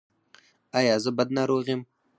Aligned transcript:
ایا 0.77 0.95
زه 1.03 1.09
بد 1.17 1.29
ناروغ 1.37 1.65
یم؟ 1.71 1.81